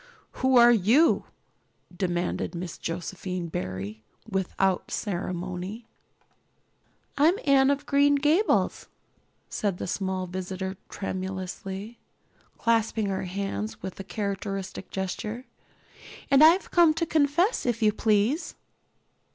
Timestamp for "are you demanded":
0.57-2.55